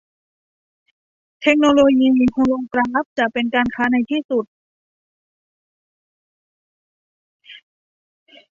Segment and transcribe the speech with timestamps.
[1.41, 4.45] เทคโนโลยีโฮโลกราฟจะเป็นการค้าในที่สุด